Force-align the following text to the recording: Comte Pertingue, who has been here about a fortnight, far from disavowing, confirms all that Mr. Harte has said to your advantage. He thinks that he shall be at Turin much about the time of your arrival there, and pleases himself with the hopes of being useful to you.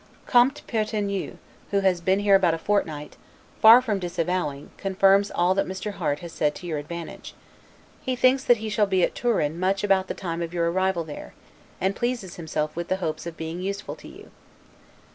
Comte 0.25 0.63
Pertingue, 0.65 1.37
who 1.69 1.81
has 1.81 2.01
been 2.01 2.21
here 2.21 2.33
about 2.33 2.55
a 2.55 2.57
fortnight, 2.57 3.17
far 3.61 3.83
from 3.83 3.99
disavowing, 3.99 4.71
confirms 4.75 5.29
all 5.29 5.53
that 5.53 5.67
Mr. 5.67 5.91
Harte 5.91 6.21
has 6.21 6.33
said 6.33 6.55
to 6.55 6.65
your 6.65 6.79
advantage. 6.79 7.35
He 8.01 8.15
thinks 8.15 8.43
that 8.45 8.57
he 8.57 8.67
shall 8.67 8.87
be 8.87 9.03
at 9.03 9.13
Turin 9.13 9.59
much 9.59 9.83
about 9.83 10.07
the 10.07 10.15
time 10.15 10.41
of 10.41 10.55
your 10.55 10.71
arrival 10.71 11.03
there, 11.03 11.35
and 11.79 11.95
pleases 11.95 12.37
himself 12.37 12.75
with 12.75 12.87
the 12.87 12.95
hopes 12.97 13.27
of 13.27 13.37
being 13.37 13.61
useful 13.61 13.93
to 13.97 14.07
you. 14.07 14.31